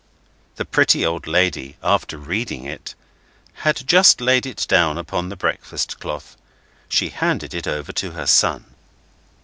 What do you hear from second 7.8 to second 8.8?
to her son.